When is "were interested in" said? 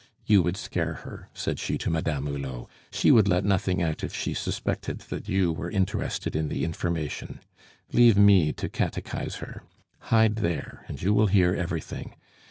5.53-6.47